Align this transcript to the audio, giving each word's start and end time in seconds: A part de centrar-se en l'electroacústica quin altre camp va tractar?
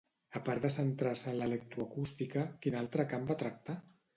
A 0.37 0.39
part 0.45 0.63
de 0.63 0.71
centrar-se 0.75 1.27
en 1.33 1.37
l'electroacústica 1.41 2.47
quin 2.65 2.79
altre 2.81 3.07
camp 3.13 3.29
va 3.33 3.39
tractar? 3.45 3.79